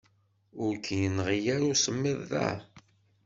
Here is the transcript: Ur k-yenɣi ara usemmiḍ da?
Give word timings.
Ur 0.63 0.73
k-yenɣi 0.85 1.37
ara 1.55 1.65
usemmiḍ 1.71 2.19
da? 2.29 2.49